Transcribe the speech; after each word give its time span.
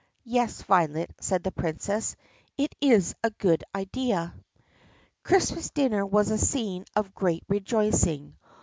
"Yes, 0.25 0.63
Violet," 0.63 1.13
said 1.21 1.43
the 1.43 1.51
Princess, 1.51 2.15
"It 2.57 2.73
is 2.81 3.13
a 3.23 3.29
good 3.29 3.63
idea." 3.75 4.33
Christmas 5.21 5.69
dinner 5.69 6.03
was 6.03 6.31
a 6.31 6.39
scene 6.39 6.85
of 6.95 7.13
great 7.13 7.43
rejoicing. 7.47 8.35